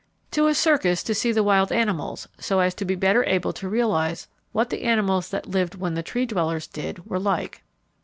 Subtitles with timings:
[0.31, 3.69] To a circus to see the wild animals, so as to be better able to
[3.69, 7.61] realize what the animals that lived when the Tree dwellers did were like.